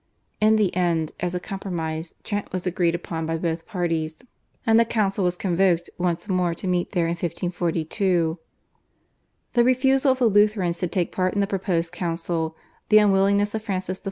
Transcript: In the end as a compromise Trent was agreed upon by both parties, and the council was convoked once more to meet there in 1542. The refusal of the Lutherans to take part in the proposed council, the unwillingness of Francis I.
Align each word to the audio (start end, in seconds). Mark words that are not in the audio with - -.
In 0.39 0.55
the 0.55 0.75
end 0.75 1.11
as 1.19 1.35
a 1.35 1.39
compromise 1.39 2.15
Trent 2.23 2.51
was 2.51 2.65
agreed 2.65 2.95
upon 2.95 3.27
by 3.27 3.37
both 3.37 3.67
parties, 3.67 4.15
and 4.65 4.79
the 4.79 4.83
council 4.83 5.23
was 5.25 5.35
convoked 5.37 5.91
once 5.99 6.27
more 6.27 6.55
to 6.55 6.65
meet 6.65 6.93
there 6.93 7.05
in 7.05 7.11
1542. 7.11 8.39
The 9.53 9.63
refusal 9.63 10.13
of 10.13 10.17
the 10.17 10.25
Lutherans 10.25 10.79
to 10.79 10.87
take 10.87 11.11
part 11.11 11.35
in 11.35 11.39
the 11.39 11.45
proposed 11.45 11.91
council, 11.91 12.57
the 12.89 12.97
unwillingness 12.97 13.53
of 13.53 13.61
Francis 13.61 13.99
I. 13.99 13.99